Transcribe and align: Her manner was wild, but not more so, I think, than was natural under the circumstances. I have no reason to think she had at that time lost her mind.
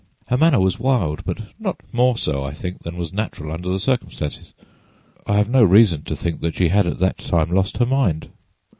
Her 0.29 0.37
manner 0.37 0.59
was 0.59 0.79
wild, 0.79 1.23
but 1.25 1.39
not 1.59 1.79
more 1.91 2.17
so, 2.17 2.43
I 2.43 2.55
think, 2.55 2.81
than 2.81 2.97
was 2.97 3.13
natural 3.13 3.51
under 3.51 3.69
the 3.69 3.77
circumstances. 3.77 4.51
I 5.27 5.35
have 5.37 5.47
no 5.47 5.63
reason 5.63 6.01
to 6.05 6.15
think 6.15 6.39
she 6.55 6.69
had 6.69 6.87
at 6.87 6.97
that 6.97 7.19
time 7.19 7.51
lost 7.51 7.77
her 7.77 7.85
mind. 7.85 8.29